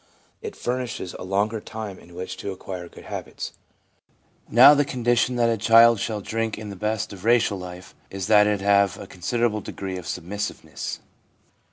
[0.41, 3.53] It furnishes a longer time in which to acquire good habits.
[4.49, 8.25] Now the condition that a child shall drink in the best of racial life is
[8.25, 11.01] that it have a con siderable degree of submissiveness.